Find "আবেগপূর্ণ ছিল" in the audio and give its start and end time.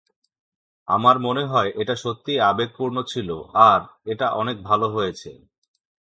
2.49-3.29